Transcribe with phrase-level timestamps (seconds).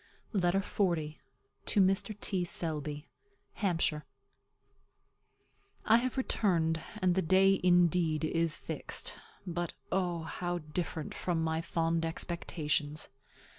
[0.33, 0.93] LETTER XL.
[1.67, 2.19] TO MR.
[2.19, 2.43] T.
[2.43, 3.05] SELBY.
[3.53, 4.03] HAMPSHIRE.
[5.85, 9.13] I have returned; and the day, indeed, is fixed;
[9.45, 13.09] but O, how different from my fond expectations!